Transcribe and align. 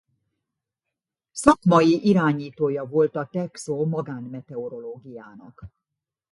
Szakmai 1.31 2.07
irányítója 2.07 2.85
volt 2.85 3.15
a 3.15 3.25
Texo-Magánmeteorológiának. 3.25 5.65